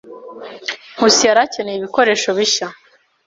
Nkusi 0.95 1.23
yari 1.27 1.41
akeneye 1.45 1.77
ibikoresho 1.77 2.29
bishya. 2.37 2.67